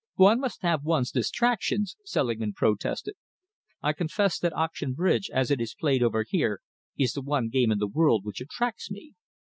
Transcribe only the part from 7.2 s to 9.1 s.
one game in the world which attracts